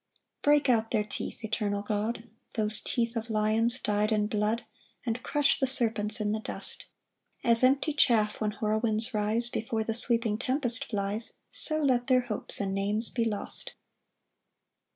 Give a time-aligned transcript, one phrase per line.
[0.41, 4.65] 4 Break out their teeth, eternal God, Those teeth of lions dy'd in blood;
[5.05, 6.87] And crush the serpents in the dust:
[7.43, 12.59] As empty chaff when whirlwinds rise, Before the sweeping tempest flies, So let their hopes
[12.59, 13.75] and names be lost.